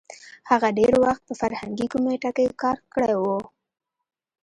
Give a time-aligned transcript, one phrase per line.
[0.49, 3.39] هغه ډېر وخت په فرهنګي کمېټه کې کار کړی وو.